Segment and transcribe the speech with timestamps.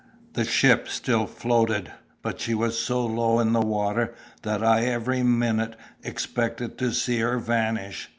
[0.33, 1.91] The ship still floated,
[2.23, 7.19] but she was so low in the water that I every minute expected to see
[7.19, 8.09] her vanish.